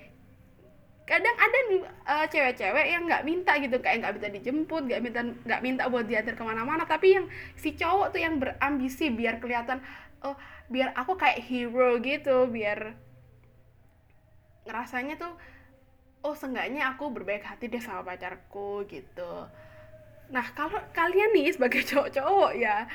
Kadang 1.06 1.36
ada 1.38 1.60
uh, 2.08 2.26
cewek-cewek 2.30 2.86
yang 2.88 3.04
nggak 3.10 3.26
minta 3.26 3.58
gitu 3.60 3.78
kayak 3.82 4.06
nggak 4.06 4.14
minta 4.16 4.30
dijemput 4.32 4.84
nggak 4.88 5.02
minta 5.04 5.22
nggak 5.26 5.62
minta 5.66 5.84
buat 5.92 6.08
diantar 6.08 6.40
ke 6.40 6.44
mana-mana 6.46 6.88
tapi 6.88 7.20
yang 7.20 7.26
si 7.60 7.76
cowok 7.76 8.16
tuh 8.16 8.22
yang 8.24 8.40
berambisi 8.40 9.12
biar 9.12 9.44
kelihatan 9.44 9.84
oh 10.24 10.40
biar 10.72 10.96
aku 10.96 11.20
kayak 11.20 11.44
hero 11.44 12.00
gitu 12.00 12.48
biar 12.48 12.96
ngerasanya 14.64 15.20
tuh 15.20 15.34
oh 16.22 16.38
seenggaknya 16.38 16.96
aku 16.96 17.10
berbaik 17.10 17.44
hati 17.44 17.68
deh 17.68 17.82
sama 17.82 18.06
pacarku 18.06 18.86
gitu. 18.88 19.50
Nah 20.32 20.46
kalau 20.56 20.80
kalian 20.96 21.34
nih 21.36 21.52
sebagai 21.52 21.82
cowok-cowok 21.90 22.54
ya 22.56 22.86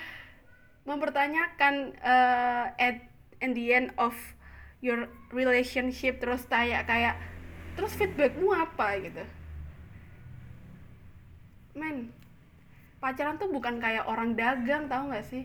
mempertanyakan 0.86 1.98
uh, 1.98 2.70
at, 2.78 3.02
at 3.42 3.50
the 3.52 3.74
end 3.74 3.90
of 3.98 4.14
your 4.78 5.10
relationship 5.34 6.22
terus 6.22 6.46
kayak 6.46 6.86
kayak 6.86 7.18
terus 7.74 7.92
feedbackmu 7.98 8.54
apa? 8.54 9.02
gitu. 9.02 9.24
Men 11.76 12.14
pacaran 13.02 13.36
tuh 13.36 13.52
bukan 13.52 13.82
kayak 13.82 14.08
orang 14.08 14.32
dagang 14.38 14.88
tau 14.88 15.10
gak 15.12 15.26
sih? 15.26 15.44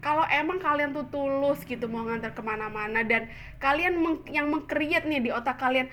Kalau 0.00 0.24
emang 0.32 0.56
kalian 0.62 0.96
tuh 0.96 1.04
tulus 1.12 1.60
gitu 1.68 1.84
mau 1.84 2.06
ngantar 2.08 2.32
ke 2.32 2.40
mana-mana 2.40 3.04
dan 3.04 3.28
kalian 3.60 4.00
meng 4.00 4.24
yang 4.32 4.48
mengkreat 4.48 5.04
nih 5.04 5.20
di 5.20 5.28
otak 5.28 5.60
kalian 5.60 5.92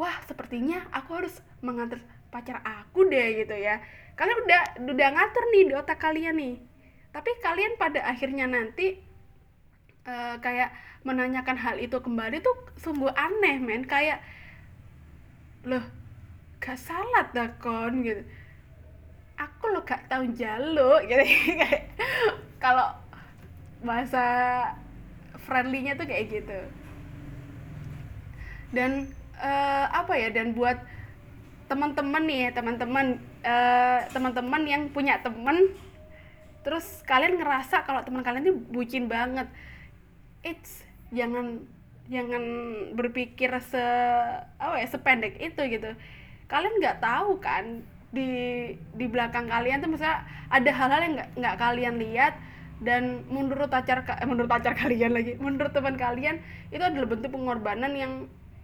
wah 0.00 0.16
sepertinya 0.24 0.88
aku 0.88 1.20
harus 1.20 1.36
mengantar 1.60 2.00
pacar 2.32 2.64
aku 2.64 3.04
deh 3.12 3.44
gitu 3.44 3.52
ya. 3.52 3.84
Kalian 4.16 4.38
udah 4.48 4.62
udah 4.88 5.08
ngatur 5.12 5.44
nih 5.52 5.64
di 5.68 5.74
otak 5.76 6.00
kalian 6.00 6.36
nih 6.40 6.71
tapi 7.12 7.30
kalian 7.44 7.76
pada 7.76 8.00
akhirnya 8.08 8.48
nanti 8.48 8.96
uh, 10.08 10.40
kayak 10.40 10.72
menanyakan 11.04 11.60
hal 11.60 11.76
itu 11.76 12.00
kembali 12.00 12.40
tuh 12.40 12.56
sungguh 12.80 13.12
aneh 13.12 13.60
men. 13.60 13.84
Kayak 13.84 14.24
loh 15.68 15.84
gak 16.56 16.80
salah 16.80 17.28
dah 17.36 17.52
kon? 17.60 18.00
Gitu. 18.00 18.24
Aku 19.36 19.76
lo 19.76 19.84
gak 19.84 20.08
tahu 20.08 20.32
jaluk 20.32 21.04
gitu. 21.12 21.20
Kayak 21.20 21.92
kalau 22.56 22.96
bahasa 23.84 24.24
friendlynya 25.44 25.92
tuh 26.00 26.08
kayak 26.08 26.32
gitu. 26.32 26.60
Dan 28.72 29.12
uh, 29.36 29.86
apa 29.92 30.16
ya 30.16 30.32
dan 30.32 30.56
buat 30.56 30.80
teman-teman 31.68 32.24
nih 32.24 32.52
teman-teman 32.52 33.20
uh, 33.44 34.00
teman-teman 34.12 34.62
yang 34.64 34.82
punya 34.92 35.20
temen 35.20 35.72
terus 36.62 37.02
kalian 37.06 37.38
ngerasa 37.38 37.82
kalau 37.82 38.02
teman 38.06 38.22
kalian 38.22 38.46
tuh 38.46 38.58
bucin 38.70 39.10
banget. 39.10 39.46
It's 40.42 40.82
jangan 41.14 41.62
jangan 42.10 42.42
berpikir 42.98 43.50
se 43.62 43.84
apa 44.58 44.78
ya 44.78 44.86
sependek 44.86 45.38
itu 45.38 45.62
gitu. 45.70 45.90
Kalian 46.50 46.78
nggak 46.78 46.98
tahu 47.02 47.38
kan 47.38 47.82
di 48.12 48.28
di 48.94 49.06
belakang 49.08 49.48
kalian 49.48 49.80
tuh 49.80 49.90
misalnya 49.90 50.26
ada 50.52 50.70
hal-hal 50.70 51.00
yang 51.02 51.14
nggak 51.18 51.30
nggak 51.38 51.56
kalian 51.58 51.96
lihat. 51.98 52.34
Dan 52.82 53.22
menurut 53.30 53.70
pacar 53.70 54.02
eh, 54.02 54.26
menurut 54.26 54.50
pacar 54.50 54.74
kalian 54.82 55.14
lagi 55.14 55.38
menurut 55.38 55.70
teman 55.70 55.94
kalian 55.94 56.42
itu 56.74 56.82
adalah 56.82 57.06
bentuk 57.06 57.30
pengorbanan 57.30 57.94
yang 57.94 58.12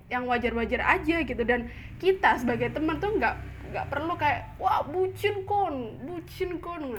yang 0.08 0.24
wajar-wajar 0.26 0.82
aja 0.82 1.22
gitu. 1.22 1.42
Dan 1.46 1.70
kita 2.02 2.38
sebagai 2.38 2.74
teman 2.74 2.98
tuh 2.98 3.14
nggak 3.14 3.58
nggak 3.68 3.86
perlu 3.92 4.16
kayak 4.16 4.56
wah 4.56 4.80
bucin 4.88 5.44
kon 5.44 6.00
bucin 6.08 6.56
kon 6.58 6.96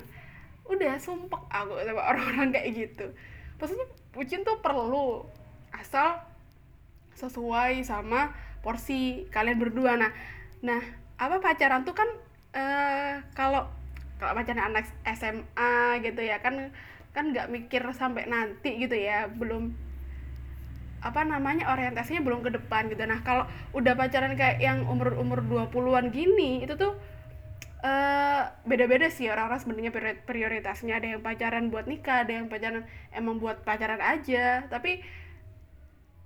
udah 0.69 1.01
sumpah 1.01 1.41
aku 1.49 1.81
sama 1.81 2.01
orang-orang 2.05 2.53
kayak 2.53 2.69
gitu. 2.77 3.05
Maksudnya 3.57 3.87
bucin 4.13 4.45
tuh 4.45 4.61
perlu 4.61 5.25
asal 5.73 6.21
sesuai 7.17 7.81
sama 7.83 8.31
porsi 8.61 9.27
kalian 9.33 9.57
berdua. 9.59 9.97
Nah 9.97 10.13
nah 10.61 10.79
apa 11.19 11.41
pacaran 11.43 11.83
tuh 11.83 11.97
kan 11.97 12.07
uh, 12.55 13.19
kalau 13.33 13.67
kalau 14.21 14.33
pacaran 14.37 14.71
anak 14.71 14.87
SMA 15.03 15.99
gitu 16.05 16.21
ya 16.23 16.39
kan 16.39 16.71
kan 17.11 17.33
nggak 17.33 17.49
mikir 17.49 17.81
sampai 17.91 18.29
nanti 18.29 18.77
gitu 18.77 18.93
ya 18.93 19.27
belum 19.27 19.73
apa 20.99 21.23
namanya 21.23 21.71
orientasinya 21.71 22.21
belum 22.21 22.43
ke 22.43 22.51
depan 22.55 22.91
gitu. 22.91 23.03
Nah 23.07 23.23
kalau 23.23 23.47
udah 23.73 23.95
pacaran 23.95 24.35
kayak 24.35 24.59
yang 24.59 24.85
umur 24.85 25.15
umur 25.15 25.39
20-an 25.43 26.11
gini 26.11 26.63
itu 26.63 26.75
tuh 26.75 26.95
uh, 27.83 28.43
beda-beda 28.67 29.07
sih 29.11 29.27
orang-orang 29.31 29.59
sebenarnya 29.61 29.91
prioritasnya. 30.23 30.99
Ada 30.99 31.17
yang 31.17 31.21
pacaran 31.23 31.71
buat 31.71 31.85
nikah 31.87 32.27
ada 32.27 32.33
yang 32.39 32.47
pacaran 32.51 32.83
emang 33.15 33.39
buat 33.39 33.63
pacaran 33.63 33.99
aja. 34.03 34.67
Tapi 34.67 35.03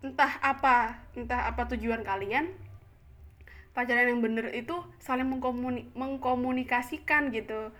entah 0.03 0.33
apa 0.43 0.99
entah 1.15 1.47
apa 1.47 1.63
tujuan 1.75 2.03
kalian 2.03 2.51
pacaran 3.71 4.11
yang 4.11 4.21
bener 4.21 4.51
itu 4.51 4.75
saling 4.99 5.25
mengkomuni 5.25 5.89
mengkomunikasikan 5.97 7.33
gitu. 7.33 7.73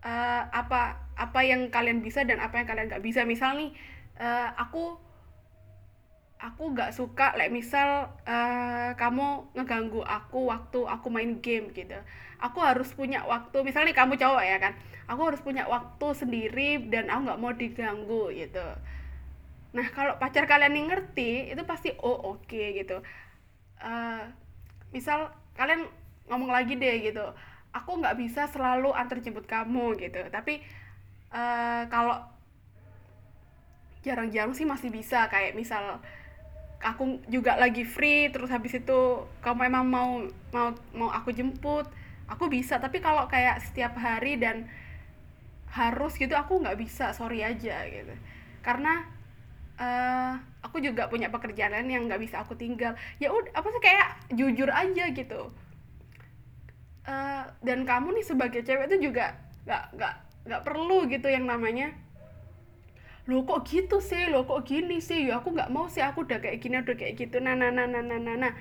Uh, 0.00 0.42
apa 0.48 0.96
apa 1.12 1.40
yang 1.44 1.68
kalian 1.68 2.00
bisa 2.00 2.24
dan 2.24 2.40
apa 2.40 2.62
yang 2.62 2.66
kalian 2.68 2.86
nggak 2.88 3.04
bisa. 3.04 3.26
Misal 3.28 3.58
nih 3.58 3.70
uh, 4.16 4.54
aku 4.56 5.09
aku 6.40 6.72
nggak 6.72 6.96
suka 6.96 7.36
like 7.36 7.52
misal 7.52 8.08
uh, 8.24 8.90
kamu 8.96 9.44
ngeganggu 9.52 10.00
aku 10.00 10.48
waktu 10.48 10.80
aku 10.88 11.06
main 11.12 11.38
game 11.44 11.68
gitu. 11.76 12.00
Aku 12.40 12.64
harus 12.64 12.88
punya 12.96 13.20
waktu 13.28 13.60
misalnya 13.60 13.92
kamu 13.92 14.16
cowok 14.16 14.44
ya 14.44 14.56
kan 14.56 14.72
aku 15.04 15.20
harus 15.28 15.44
punya 15.44 15.68
waktu 15.68 16.06
sendiri 16.16 16.88
dan 16.88 17.12
aku 17.12 17.20
nggak 17.28 17.40
mau 17.40 17.52
diganggu 17.52 18.32
gitu. 18.32 18.64
Nah 19.76 19.86
kalau 19.92 20.16
pacar 20.16 20.48
kalian 20.48 20.72
yang 20.72 20.88
ngerti 20.88 21.52
itu 21.52 21.62
pasti 21.68 21.92
oh 22.00 22.34
oke 22.34 22.48
okay, 22.48 22.80
gitu. 22.80 23.04
Uh, 23.76 24.24
misal 24.96 25.28
kalian 25.56 25.84
ngomong 26.28 26.52
lagi 26.52 26.76
deh 26.76 27.00
gitu 27.04 27.24
aku 27.70 28.02
nggak 28.02 28.18
bisa 28.18 28.50
selalu 28.50 28.90
antar 28.94 29.22
jemput 29.22 29.46
kamu 29.46 29.98
gitu. 29.98 30.20
Tapi 30.30 30.62
uh, 31.30 31.86
kalau 31.86 32.18
jarang-jarang 34.00 34.56
sih 34.56 34.64
masih 34.64 34.88
bisa 34.88 35.28
kayak 35.28 35.52
misal 35.52 36.00
aku 36.80 37.20
juga 37.28 37.60
lagi 37.60 37.84
free 37.84 38.32
terus 38.32 38.48
habis 38.48 38.72
itu 38.72 38.98
kamu 39.44 39.68
emang 39.68 39.84
mau 39.84 40.10
mau 40.50 40.68
mau 40.96 41.10
aku 41.12 41.30
jemput. 41.30 41.86
Aku 42.30 42.48
bisa 42.48 42.80
tapi 42.80 43.04
kalau 43.04 43.28
kayak 43.28 43.60
setiap 43.60 43.98
hari 44.00 44.40
dan 44.40 44.70
harus 45.70 46.18
gitu 46.18 46.34
aku 46.34 46.58
nggak 46.58 46.78
bisa 46.80 47.12
sorry 47.12 47.44
aja 47.44 47.84
gitu. 47.86 48.14
Karena 48.64 49.04
uh, 49.76 50.34
aku 50.64 50.80
juga 50.80 51.06
punya 51.12 51.28
pekerjaan 51.28 51.76
lain 51.76 51.90
yang 51.90 52.02
nggak 52.08 52.22
bisa 52.22 52.40
aku 52.40 52.56
tinggal. 52.56 52.96
Ya 53.20 53.28
udah 53.30 53.52
apa 53.52 53.68
sih 53.70 53.82
kayak 53.82 54.08
jujur 54.32 54.70
aja 54.72 55.04
gitu. 55.12 55.52
Uh, 57.04 57.44
dan 57.64 57.84
kamu 57.84 58.14
nih 58.20 58.24
sebagai 58.24 58.60
cewek 58.62 58.88
itu 58.92 59.10
juga 59.10 59.36
nggak 59.64 59.84
nggak 59.96 60.14
nggak 60.48 60.62
perlu 60.64 61.08
gitu 61.08 61.28
yang 61.28 61.44
namanya 61.44 61.92
lo 63.30 63.46
kok 63.46 63.62
gitu 63.70 64.02
sih? 64.02 64.26
Lo 64.26 64.42
kok 64.42 64.66
gini 64.66 64.98
sih? 64.98 65.30
Ya 65.30 65.38
aku 65.38 65.54
nggak 65.54 65.70
mau 65.70 65.86
sih. 65.86 66.02
Aku 66.02 66.26
udah 66.26 66.42
kayak 66.42 66.58
gini 66.58 66.82
udah 66.82 66.96
kayak 66.98 67.14
gitu. 67.14 67.38
Nah 67.38 67.54
nah 67.54 67.70
nah 67.70 67.86
nah 67.86 68.02
nah 68.02 68.18
nah, 68.18 68.34
nah. 68.34 68.52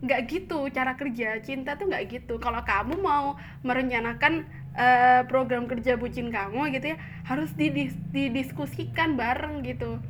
nggak 0.00 0.20
gitu. 0.32 0.64
Cara 0.72 0.96
kerja 0.96 1.36
cinta 1.44 1.76
tuh 1.76 1.92
nggak 1.92 2.08
gitu. 2.08 2.40
Kalau 2.40 2.64
kamu 2.64 2.96
mau 3.04 3.36
merencanakan 3.60 4.48
uh, 4.72 5.22
program 5.28 5.68
kerja 5.68 6.00
bucin 6.00 6.32
kamu 6.32 6.72
gitu 6.72 6.94
ya 6.94 6.98
harus 7.28 7.52
didis 7.52 7.92
didiskusikan 8.08 9.20
bareng 9.20 9.60
gitu. 9.68 10.00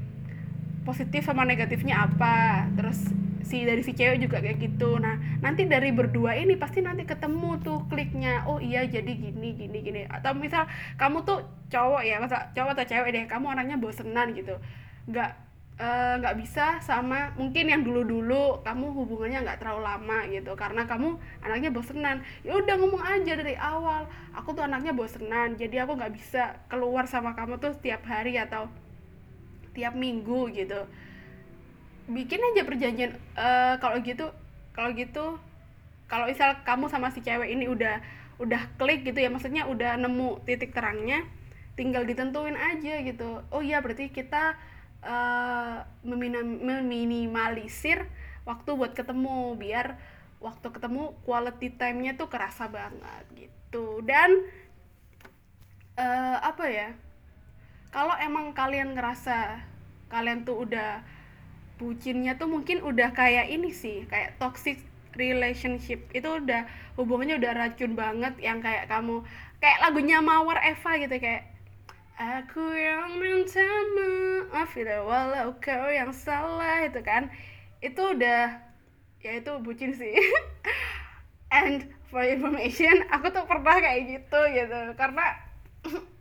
Positif 0.86 1.26
sama 1.26 1.42
negatifnya 1.42 2.06
apa? 2.06 2.70
Terus 2.78 3.10
si 3.46 3.64
dari 3.64 3.82
si 3.84 3.92
cewek 3.92 4.20
juga 4.22 4.40
kayak 4.40 4.58
gitu. 4.60 4.96
Nah 4.98 5.18
nanti 5.44 5.66
dari 5.66 5.90
berdua 5.90 6.36
ini 6.36 6.56
pasti 6.56 6.80
nanti 6.84 7.04
ketemu 7.04 7.60
tuh 7.60 7.86
kliknya 7.90 8.44
oh 8.46 8.58
iya 8.62 8.84
jadi 8.86 9.10
gini 9.10 9.56
gini 9.56 9.78
gini. 9.80 10.02
Atau 10.08 10.36
misal 10.36 10.66
kamu 10.96 11.24
tuh 11.24 11.44
cowok 11.70 12.02
ya 12.04 12.20
masa 12.20 12.50
cowok 12.56 12.76
atau 12.76 12.86
cewek 12.86 13.10
deh 13.14 13.24
kamu 13.30 13.52
orangnya 13.52 13.76
bosenan 13.80 14.32
gitu. 14.36 14.56
Nggak 15.08 15.50
Eh, 15.80 16.14
nggak 16.20 16.36
uh, 16.36 16.38
bisa 16.44 16.76
sama 16.84 17.32
mungkin 17.40 17.72
yang 17.72 17.80
dulu-dulu 17.80 18.60
kamu 18.60 18.92
hubungannya 19.00 19.48
nggak 19.48 19.64
terlalu 19.64 19.88
lama 19.88 20.28
gitu 20.28 20.52
karena 20.52 20.84
kamu 20.84 21.16
anaknya 21.40 21.72
bosenan. 21.72 22.20
Ya 22.44 22.52
udah 22.52 22.76
ngomong 22.76 23.00
aja 23.00 23.32
dari 23.32 23.56
awal 23.56 24.04
aku 24.36 24.52
tuh 24.52 24.68
anaknya 24.68 24.92
bosenan 24.92 25.56
jadi 25.56 25.88
aku 25.88 25.96
nggak 25.96 26.12
bisa 26.12 26.60
keluar 26.68 27.08
sama 27.08 27.32
kamu 27.32 27.56
tuh 27.56 27.72
setiap 27.72 28.04
hari 28.04 28.36
atau 28.36 28.68
tiap 29.72 29.96
minggu 29.96 30.52
gitu 30.52 30.84
bikin 32.10 32.42
aja 32.42 32.66
perjanjian 32.66 33.14
uh, 33.38 33.78
kalau 33.78 34.02
gitu 34.02 34.26
kalau 34.74 34.90
gitu 34.94 35.38
kalau 36.10 36.26
misal 36.26 36.58
kamu 36.66 36.90
sama 36.90 37.14
si 37.14 37.22
cewek 37.22 37.54
ini 37.54 37.70
udah 37.70 38.02
udah 38.42 38.66
klik 38.80 39.06
gitu 39.06 39.20
ya 39.20 39.30
maksudnya 39.30 39.68
udah 39.70 39.94
nemu 40.00 40.42
titik 40.42 40.74
terangnya 40.74 41.22
tinggal 41.78 42.02
ditentuin 42.04 42.56
aja 42.58 43.00
gitu. 43.00 43.40
Oh 43.48 43.64
iya 43.64 43.80
berarti 43.80 44.12
kita 44.12 44.52
uh, 45.00 45.80
meminimalisir 46.04 48.04
waktu 48.44 48.76
buat 48.76 48.92
ketemu 48.92 49.56
biar 49.56 49.96
waktu 50.44 50.68
ketemu 50.72 51.14
quality 51.24 51.70
time-nya 51.76 52.16
tuh 52.16 52.28
kerasa 52.32 52.68
banget 52.68 53.24
gitu. 53.36 54.00
Dan 54.04 54.44
uh, 55.96 56.38
apa 56.42 56.64
ya 56.68 56.92
kalau 57.94 58.16
emang 58.18 58.52
kalian 58.52 58.92
ngerasa 58.92 59.64
kalian 60.10 60.44
tuh 60.44 60.66
udah 60.66 61.00
bucinnya 61.80 62.36
tuh 62.36 62.52
mungkin 62.52 62.84
udah 62.84 63.16
kayak 63.16 63.48
ini 63.48 63.72
sih 63.72 64.04
kayak 64.04 64.36
toxic 64.36 64.84
relationship. 65.16 66.04
Itu 66.12 66.36
udah 66.44 66.68
hubungannya 67.00 67.40
udah 67.40 67.52
racun 67.56 67.96
banget 67.96 68.36
yang 68.44 68.60
kayak 68.60 68.92
kamu 68.92 69.24
kayak 69.64 69.80
lagunya 69.80 70.20
Mawar 70.20 70.60
Eva 70.60 71.00
gitu 71.00 71.16
kayak 71.16 71.48
Aku 72.20 72.60
yang 72.76 73.16
minta 73.16 73.64
maaf 73.96 74.76
ya 74.76 75.00
walau 75.00 75.56
kau 75.56 75.88
yang 75.88 76.12
salah 76.12 76.84
itu 76.84 77.00
kan. 77.00 77.32
Itu 77.80 78.12
udah 78.12 78.60
ya 79.24 79.40
itu 79.40 79.52
bucin 79.64 79.96
sih. 79.96 80.20
And 81.64 81.88
for 82.12 82.20
information 82.20 83.08
aku 83.08 83.32
tuh 83.32 83.48
pernah 83.48 83.80
kayak 83.80 84.04
gitu 84.04 84.40
gitu. 84.52 84.80
Karena 85.00 85.32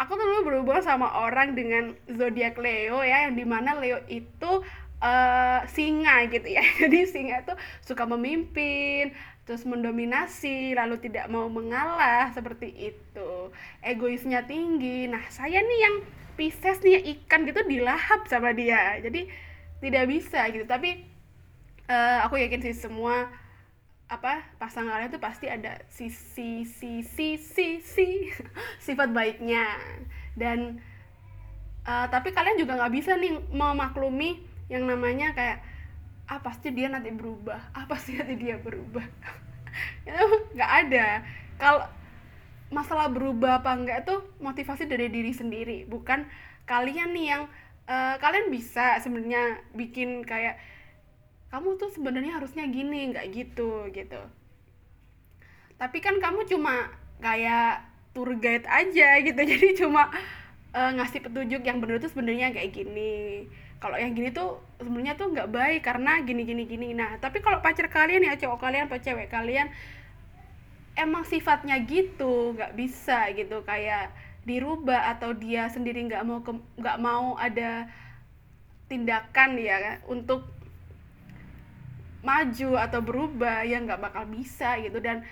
aku 0.00 0.16
tuh 0.16 0.24
dulu 0.24 0.40
berhubungan 0.48 0.80
sama 0.80 1.12
orang 1.12 1.52
dengan 1.52 1.92
zodiak 2.08 2.56
Leo 2.56 3.04
ya 3.04 3.28
yang 3.28 3.36
di 3.36 3.44
mana 3.44 3.76
Leo 3.76 4.00
itu 4.08 4.64
uh, 5.04 5.60
singa 5.68 6.24
gitu 6.32 6.48
ya. 6.48 6.64
Jadi 6.80 7.04
singa 7.04 7.44
itu 7.44 7.54
suka 7.84 8.08
memimpin 8.08 9.12
terus 9.44 9.66
mendominasi 9.66 10.78
lalu 10.78 11.02
tidak 11.04 11.28
mau 11.28 11.52
mengalah 11.52 12.32
seperti 12.32 12.94
itu. 12.94 13.52
Egoisnya 13.84 14.48
tinggi. 14.48 15.04
Nah 15.04 15.20
saya 15.28 15.60
nih 15.60 15.80
yang 15.84 15.96
Pisces 16.40 16.80
nih 16.80 17.04
ikan 17.20 17.44
gitu 17.44 17.60
dilahap 17.68 18.24
sama 18.24 18.56
dia. 18.56 18.96
Jadi 19.04 19.28
tidak 19.84 20.04
bisa 20.08 20.48
gitu. 20.48 20.64
Tapi 20.64 21.04
uh, 21.92 22.24
aku 22.24 22.40
yakin 22.40 22.64
sih 22.64 22.72
semua 22.72 23.28
apa 24.10 24.42
pasangannya 24.58 25.06
tuh 25.06 25.22
pasti 25.22 25.46
ada 25.46 25.78
sisi 25.86 26.66
sisi 26.66 27.38
sisi 27.38 28.10
sifat 28.84 29.14
baiknya. 29.14 29.78
Dan 30.34 30.82
uh, 31.86 32.06
tapi 32.10 32.34
kalian 32.34 32.58
juga 32.58 32.74
nggak 32.74 32.94
bisa 32.94 33.14
nih 33.14 33.38
memaklumi 33.54 34.42
yang 34.66 34.86
namanya 34.90 35.30
kayak 35.34 35.62
ah 36.26 36.42
pasti 36.42 36.74
dia 36.74 36.90
nanti 36.90 37.14
berubah. 37.14 37.70
Ah 37.70 37.86
pasti 37.86 38.18
nanti 38.18 38.34
dia 38.34 38.58
berubah. 38.58 39.06
Itu 40.06 40.26
nggak 40.58 40.72
ada. 40.86 41.22
Kalau 41.54 41.86
masalah 42.70 43.10
berubah 43.10 43.62
apa 43.62 43.74
enggak 43.74 44.06
itu 44.06 44.14
motivasi 44.38 44.86
dari 44.86 45.10
diri 45.10 45.34
sendiri 45.34 45.90
bukan 45.90 46.22
kalian 46.70 47.10
nih 47.10 47.26
yang 47.34 47.42
uh, 47.90 48.14
kalian 48.22 48.46
bisa 48.54 49.02
sebenarnya 49.02 49.58
bikin 49.74 50.22
kayak 50.22 50.54
kamu 51.50 51.76
tuh 51.76 51.90
sebenarnya 51.90 52.38
harusnya 52.38 52.64
gini 52.70 53.10
nggak 53.10 53.26
gitu 53.34 53.90
gitu. 53.90 54.22
Tapi 55.74 55.98
kan 55.98 56.22
kamu 56.22 56.46
cuma 56.46 56.94
kayak 57.18 57.82
tour 58.14 58.38
guide 58.38 58.66
aja 58.70 59.18
gitu. 59.18 59.40
Jadi 59.50 59.68
cuma 59.82 60.14
uh, 60.70 60.90
ngasih 60.94 61.26
petunjuk 61.26 61.62
yang 61.66 61.82
benar 61.82 61.98
tuh 61.98 62.10
sebenarnya 62.14 62.54
kayak 62.54 62.70
gini. 62.70 63.50
Kalau 63.82 63.96
yang 63.98 64.14
gini 64.14 64.30
tuh 64.30 64.62
sebenarnya 64.78 65.18
tuh 65.18 65.32
nggak 65.34 65.50
baik 65.50 65.80
karena 65.82 66.22
gini 66.22 66.46
gini 66.46 66.62
gini. 66.70 66.94
Nah 66.94 67.18
tapi 67.18 67.42
kalau 67.42 67.58
pacar 67.58 67.90
kalian 67.90 68.22
ya 68.22 68.38
cowok 68.38 68.58
kalian 68.62 68.86
atau 68.86 69.02
cewek 69.02 69.26
kalian 69.26 69.74
emang 70.94 71.26
sifatnya 71.26 71.82
gitu 71.82 72.54
nggak 72.54 72.78
bisa 72.78 73.26
gitu. 73.34 73.66
Kayak 73.66 74.14
dirubah 74.46 75.18
atau 75.18 75.34
dia 75.34 75.66
sendiri 75.66 76.06
nggak 76.06 76.22
mau 76.22 76.38
nggak 76.78 76.98
mau 77.02 77.34
ada 77.34 77.90
tindakan 78.86 79.58
ya 79.58 80.02
untuk 80.06 80.59
maju 82.20 82.70
atau 82.76 83.00
berubah 83.00 83.64
ya 83.64 83.80
nggak 83.80 84.00
bakal 84.00 84.24
bisa 84.28 84.76
gitu. 84.80 85.00
Dan 85.00 85.24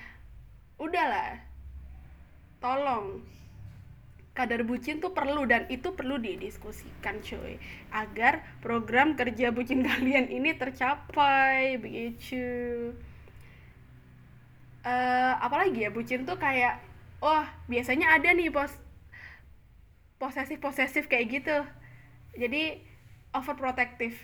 udahlah 0.81 1.43
tolong. 2.63 3.23
Kadar 4.35 4.63
bucin 4.63 5.03
tuh 5.03 5.11
perlu 5.11 5.51
dan 5.51 5.67
itu 5.67 5.91
perlu 5.99 6.15
didiskusikan 6.15 7.19
cuy. 7.27 7.59
Agar 7.91 8.47
program 8.63 9.19
kerja 9.19 9.51
bucin 9.51 9.83
kalian 9.89 10.31
ini 10.31 10.55
tercapai 10.55 11.75
begitu. 11.83 12.95
Uh, 14.87 15.35
apalagi 15.43 15.85
ya 15.85 15.91
bucin 15.91 16.23
tuh 16.23 16.39
kayak 16.39 16.81
oh 17.19 17.43
biasanya 17.67 18.15
ada 18.15 18.31
nih 18.31 18.49
pos 18.49 18.71
posesif 20.23 20.63
posesif 20.63 21.11
kayak 21.11 21.27
gitu. 21.43 21.59
Jadi 22.39 22.79
overprotective. 23.35 24.15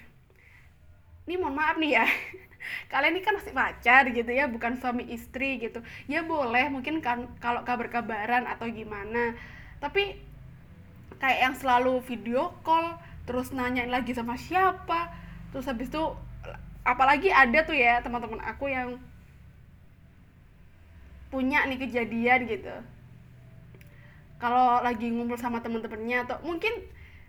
Ini 1.27 1.41
mohon 1.41 1.57
maaf 1.59 1.77
nih 1.81 1.99
ya 1.99 2.05
kalian 2.89 3.17
ini 3.17 3.23
kan 3.25 3.37
masih 3.37 3.53
pacar 3.53 4.09
gitu 4.11 4.31
ya 4.31 4.49
bukan 4.49 4.81
suami 4.81 5.09
istri 5.11 5.61
gitu. 5.61 5.81
Ya 6.11 6.25
boleh 6.25 6.69
mungkin 6.69 7.01
kan 7.05 7.29
kalau 7.39 7.63
kabar-kabaran 7.63 8.45
atau 8.49 8.69
gimana. 8.69 9.37
Tapi 9.79 10.17
kayak 11.19 11.39
yang 11.41 11.55
selalu 11.57 12.03
video 12.05 12.53
call 12.67 12.99
terus 13.25 13.55
nanyain 13.57 13.89
lagi 13.89 14.13
sama 14.13 14.37
siapa 14.37 15.09
terus 15.49 15.65
habis 15.65 15.89
itu 15.89 16.03
apalagi 16.85 17.33
ada 17.33 17.65
tuh 17.65 17.73
ya 17.73 18.05
teman-teman 18.05 18.43
aku 18.45 18.69
yang 18.69 19.01
punya 21.33 21.65
nih 21.67 21.81
kejadian 21.81 22.47
gitu. 22.47 22.75
Kalau 24.37 24.85
lagi 24.85 25.09
ngumpul 25.09 25.41
sama 25.41 25.65
teman-temannya 25.65 26.29
atau 26.29 26.37
mungkin 26.45 26.71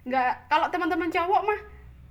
nggak 0.06 0.52
kalau 0.52 0.68
teman-teman 0.70 1.10
cowok 1.10 1.42
mah 1.48 1.60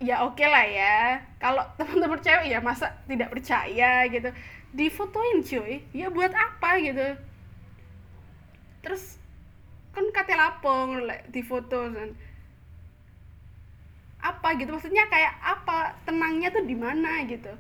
ya 0.03 0.27
oke 0.27 0.39
okay 0.39 0.49
lah 0.51 0.67
ya. 0.67 0.97
Kalau 1.39 1.63
teman-teman 1.79 2.19
cewek 2.19 2.51
ya 2.51 2.59
masa 2.59 2.91
tidak 3.07 3.31
percaya 3.31 4.07
gitu. 4.11 4.31
Difotoin 4.75 5.43
cuy. 5.45 5.85
Ya 5.95 6.11
buat 6.11 6.35
apa 6.35 6.81
gitu? 6.83 7.15
Terus 8.83 9.19
kan 9.95 10.11
kate 10.11 10.35
lapong 10.35 11.07
di 11.31 11.43
foto 11.47 11.87
kan 11.95 12.11
apa 14.25 14.57
gitu? 14.57 14.73
Maksudnya 14.73 15.05
kayak 15.13 15.37
apa? 15.39 16.01
Tenangnya 16.09 16.49
tuh 16.49 16.65
di 16.65 16.73
mana 16.73 17.23
gitu? 17.29 17.53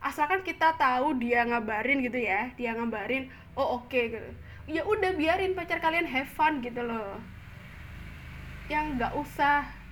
Asalkan 0.00 0.40
kita 0.40 0.74
tahu 0.80 1.16
dia 1.20 1.44
ngabarin 1.44 2.00
gitu 2.00 2.18
ya. 2.18 2.50
Dia 2.56 2.72
ngabarin 2.72 3.28
oh 3.54 3.78
oke 3.78 3.92
okay, 3.92 4.10
gitu. 4.10 4.30
Ya 4.64 4.80
udah 4.88 5.12
biarin 5.12 5.52
pacar 5.52 5.78
kalian 5.84 6.08
have 6.08 6.28
fun 6.32 6.64
gitu 6.64 6.80
loh. 6.80 7.20
Yang 8.72 8.84
nggak 8.96 9.12
usah 9.12 9.83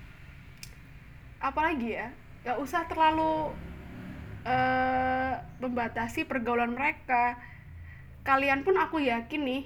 apalagi 1.43 1.99
ya? 1.99 2.07
Nggak 2.47 2.57
usah 2.63 2.87
terlalu 2.87 3.51
uh, 4.47 5.33
membatasi 5.59 6.23
pergaulan 6.23 6.71
mereka. 6.71 7.35
Kalian 8.23 8.63
pun 8.63 8.79
aku 8.79 9.03
yakin 9.03 9.43
nih 9.43 9.63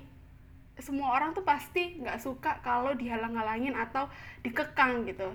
semua 0.81 1.13
orang 1.13 1.33
tuh 1.33 1.45
pasti 1.45 2.01
nggak 2.01 2.21
suka 2.21 2.61
kalau 2.65 2.97
dihalang-halangin 2.97 3.77
atau 3.77 4.09
dikekang 4.41 5.05
gitu. 5.05 5.29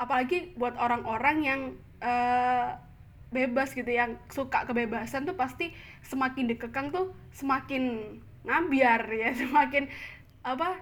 Apalagi 0.00 0.56
buat 0.56 0.76
orang-orang 0.76 1.36
yang 1.44 1.60
uh, 2.00 2.76
bebas 3.32 3.76
gitu 3.76 3.88
yang 3.88 4.16
suka 4.32 4.64
kebebasan 4.64 5.28
tuh 5.28 5.36
pasti 5.36 5.74
semakin 6.06 6.46
dikekang 6.46 6.94
tuh 6.94 7.12
semakin 7.34 8.16
ngambiar 8.46 9.02
ya 9.10 9.34
semakin 9.42 9.90
apa 10.46 10.78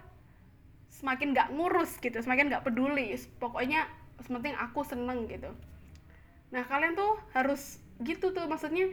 semakin 1.05 1.37
nggak 1.37 1.53
ngurus 1.53 2.01
gitu 2.01 2.17
semakin 2.25 2.49
nggak 2.49 2.65
peduli. 2.65 3.13
Pokoknya 3.37 3.85
sementing 4.25 4.57
aku 4.57 4.81
seneng 4.89 5.29
gitu. 5.29 5.53
Nah 6.49 6.65
kalian 6.65 6.97
tuh 6.97 7.21
harus 7.37 7.77
gitu 8.01 8.33
tuh 8.33 8.49
maksudnya 8.49 8.89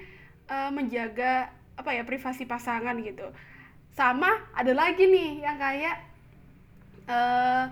uh, 0.52 0.68
menjaga 0.76 1.56
apa 1.80 1.96
ya 1.96 2.04
privasi 2.04 2.44
pasangan 2.44 3.00
gitu. 3.00 3.32
Sama 3.96 4.28
ada 4.52 4.76
lagi 4.76 5.08
nih 5.08 5.40
yang 5.40 5.56
kayak 5.56 6.04
uh, 7.08 7.72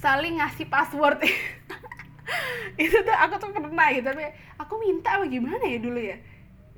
saling 0.00 0.40
ngasih 0.40 0.72
password. 0.72 1.20
Itu 2.80 3.04
tuh 3.04 3.12
aku 3.12 3.36
tuh 3.36 3.52
pernah 3.52 3.92
gitu 3.92 4.08
tapi 4.08 4.32
aku 4.56 4.80
minta 4.80 5.20
apa 5.20 5.28
gimana 5.28 5.60
ya 5.68 5.76
dulu 5.76 6.00
ya? 6.00 6.16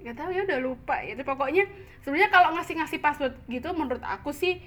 Nggak 0.02 0.16
tahu 0.18 0.30
ya 0.34 0.42
udah 0.42 0.58
lupa 0.58 0.98
ya 1.06 1.14
tapi 1.14 1.28
pokoknya 1.30 1.70
sebenarnya 2.02 2.34
kalau 2.34 2.50
ngasih 2.58 2.82
ngasih 2.82 2.98
password 2.98 3.34
gitu 3.46 3.70
menurut 3.70 4.02
aku 4.02 4.34
sih 4.34 4.58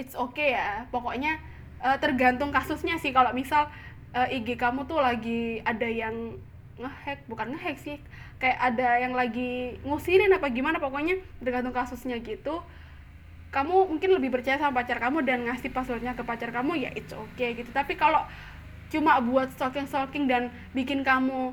it's 0.00 0.16
okay 0.16 0.56
ya. 0.56 0.88
Pokoknya 0.88 1.36
uh, 1.84 2.00
tergantung 2.00 2.48
kasusnya 2.48 2.96
sih. 2.96 3.12
Kalau 3.12 3.36
misal 3.36 3.68
uh, 4.16 4.26
eh, 4.32 4.40
IG 4.40 4.56
kamu 4.56 4.88
tuh 4.88 5.04
lagi 5.04 5.60
ada 5.62 5.84
yang 5.84 6.40
ngehack 6.80 7.28
bukan 7.28 7.52
ngehack 7.52 7.76
sih 7.76 8.00
kayak 8.40 8.56
ada 8.56 9.04
yang 9.04 9.12
lagi 9.12 9.76
ngusirin 9.84 10.32
apa 10.32 10.48
gimana 10.48 10.80
pokoknya 10.80 11.20
tergantung 11.44 11.76
kasusnya 11.76 12.16
gitu. 12.24 12.64
Kamu 13.50 13.90
mungkin 13.90 14.16
lebih 14.16 14.30
percaya 14.30 14.56
sama 14.56 14.80
pacar 14.80 15.02
kamu 15.02 15.26
dan 15.26 15.44
ngasih 15.44 15.74
passwordnya 15.74 16.14
ke 16.16 16.22
pacar 16.24 16.48
kamu 16.54 16.80
ya 16.80 16.90
it's 16.96 17.12
okay 17.12 17.52
gitu. 17.52 17.68
Tapi 17.74 18.00
kalau 18.00 18.24
cuma 18.88 19.20
buat 19.20 19.52
stalking 19.52 19.86
stalking 19.86 20.24
dan 20.24 20.48
bikin 20.72 21.04
kamu 21.04 21.52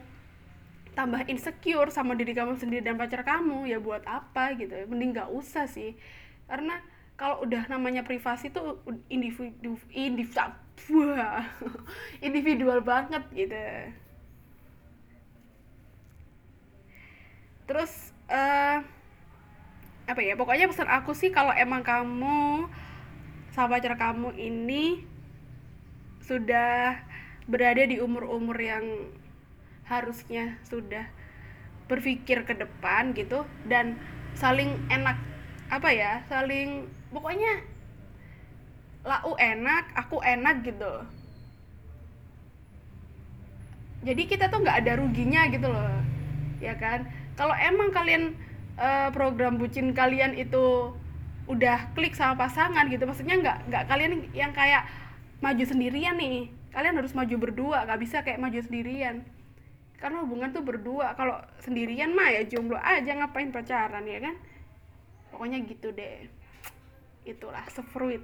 tambah 0.96 1.28
insecure 1.30 1.94
sama 1.94 2.18
diri 2.18 2.34
kamu 2.34 2.58
sendiri 2.58 2.82
dan 2.82 2.98
pacar 2.98 3.22
kamu 3.22 3.68
ya 3.68 3.78
buat 3.84 4.08
apa 4.08 4.56
gitu? 4.56 4.74
Mending 4.88 5.14
gak 5.18 5.30
usah 5.30 5.68
sih. 5.68 5.98
Karena 6.48 6.80
kalau 7.18 7.42
udah 7.42 7.66
namanya 7.66 8.06
privasi 8.06 8.54
tuh 8.54 8.78
individu 9.10 9.74
individu 9.90 10.54
individual 12.28 12.80
banget 12.86 13.26
gitu. 13.34 13.66
Terus 17.68 18.14
uh, 18.30 18.86
apa 20.08 20.22
ya 20.24 20.40
pokoknya 20.40 20.72
pesan 20.72 20.88
aku 20.88 21.12
sih 21.12 21.34
kalau 21.34 21.52
emang 21.52 21.84
kamu 21.84 22.70
sama 23.52 23.76
pacar 23.76 23.98
kamu 23.98 24.32
ini 24.38 25.04
sudah 26.24 27.02
berada 27.50 27.84
di 27.84 27.98
umur-umur 28.00 28.56
yang 28.56 28.86
harusnya 29.90 30.56
sudah 30.64 31.10
berpikir 31.88 32.44
ke 32.44 32.54
depan 32.56 33.16
gitu 33.18 33.44
dan 33.66 33.96
saling 34.36 34.76
enak 34.92 35.18
apa 35.68 35.90
ya 35.92 36.24
saling 36.28 36.88
pokoknya 37.12 37.64
lau 39.08 39.34
enak 39.40 39.96
aku 39.96 40.20
enak 40.20 40.68
gitu. 40.68 40.94
Jadi 44.04 44.24
kita 44.30 44.52
tuh 44.52 44.62
nggak 44.62 44.84
ada 44.84 44.94
ruginya 45.00 45.48
gitu 45.48 45.68
loh 45.72 45.92
ya 46.60 46.76
kan? 46.76 47.08
Kalau 47.38 47.54
emang 47.56 47.94
kalian 47.94 48.36
uh, 48.78 49.10
program 49.16 49.56
bucin 49.56 49.94
kalian 49.96 50.36
itu 50.36 50.92
udah 51.48 51.96
klik 51.96 52.12
sama 52.12 52.36
pasangan 52.36 52.92
gitu 52.92 53.08
maksudnya 53.08 53.40
nggak 53.40 53.58
nggak 53.72 53.84
kalian 53.88 54.28
yang 54.36 54.52
kayak 54.52 54.86
maju 55.40 55.64
sendirian 55.64 56.20
nih. 56.20 56.52
Kalian 56.76 57.00
harus 57.00 57.16
maju 57.16 57.36
berdua 57.40 57.88
nggak 57.88 58.02
bisa 58.04 58.18
kayak 58.22 58.44
maju 58.44 58.60
sendirian. 58.60 59.24
Karena 59.98 60.22
hubungan 60.22 60.54
tuh 60.54 60.62
berdua 60.62 61.18
kalau 61.18 61.42
sendirian 61.64 62.14
mah 62.14 62.30
ya 62.30 62.46
jomblo 62.46 62.78
aja 62.78 63.18
ngapain 63.18 63.50
pacaran 63.50 64.06
ya 64.06 64.20
kan? 64.22 64.36
Pokoknya 65.34 65.64
gitu 65.66 65.90
deh 65.96 66.38
itulah 67.28 67.64
sefruit. 67.72 68.24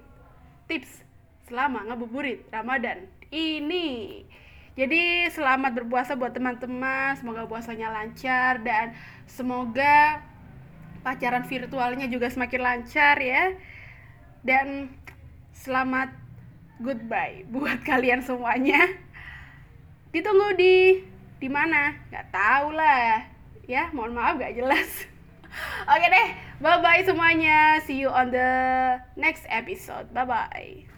Tips 0.72 1.04
selama 1.48 1.84
ngabuburit 1.92 2.48
Ramadan 2.48 3.06
ini. 3.30 4.24
Jadi 4.74 5.30
selamat 5.30 5.84
berpuasa 5.84 6.18
buat 6.18 6.34
teman-teman. 6.34 7.14
Semoga 7.20 7.46
puasanya 7.46 7.94
lancar 7.94 8.64
dan 8.66 8.98
semoga 9.30 10.24
pacaran 11.06 11.46
virtualnya 11.46 12.10
juga 12.10 12.32
semakin 12.32 12.62
lancar 12.64 13.20
ya. 13.22 13.54
Dan 14.42 14.90
selamat 15.54 16.10
goodbye 16.82 17.46
buat 17.52 17.86
kalian 17.90 18.26
semuanya. 18.26 18.82
Ditunggu 20.10 20.58
di 20.58 21.06
di 21.38 21.50
mana? 21.52 21.94
Nggak 22.10 22.28
tahu 22.34 22.68
lah 22.74 23.30
ya. 23.70 23.94
Mohon 23.94 24.14
maaf 24.18 24.34
gak 24.42 24.56
jelas 24.58 25.13
oke 25.88 26.08
deh 26.10 26.28
bye 26.62 26.80
bye 26.82 27.04
semuanya. 27.04 27.82
See 27.86 28.00
you 28.00 28.10
on 28.10 28.32
the 28.32 29.02
next 29.16 29.46
episode. 29.50 30.14
Bye 30.14 30.26
bye 30.26 30.93